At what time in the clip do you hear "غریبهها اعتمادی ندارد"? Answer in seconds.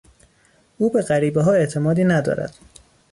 1.01-2.55